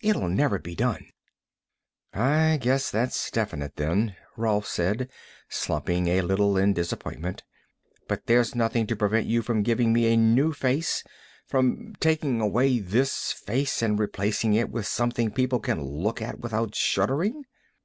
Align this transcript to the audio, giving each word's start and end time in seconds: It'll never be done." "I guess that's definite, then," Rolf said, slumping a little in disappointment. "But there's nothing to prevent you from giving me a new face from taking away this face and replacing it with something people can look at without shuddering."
It'll 0.00 0.28
never 0.28 0.58
be 0.58 0.74
done." 0.74 1.06
"I 2.12 2.56
guess 2.60 2.90
that's 2.90 3.30
definite, 3.30 3.76
then," 3.76 4.16
Rolf 4.36 4.66
said, 4.66 5.08
slumping 5.48 6.08
a 6.08 6.22
little 6.22 6.56
in 6.56 6.72
disappointment. 6.72 7.44
"But 8.08 8.26
there's 8.26 8.56
nothing 8.56 8.88
to 8.88 8.96
prevent 8.96 9.28
you 9.28 9.40
from 9.40 9.62
giving 9.62 9.92
me 9.92 10.12
a 10.12 10.16
new 10.16 10.52
face 10.52 11.04
from 11.46 11.94
taking 12.00 12.40
away 12.40 12.80
this 12.80 13.30
face 13.30 13.80
and 13.80 14.00
replacing 14.00 14.54
it 14.54 14.68
with 14.68 14.88
something 14.88 15.30
people 15.30 15.60
can 15.60 15.80
look 15.80 16.20
at 16.20 16.40
without 16.40 16.74
shuddering." 16.74 17.44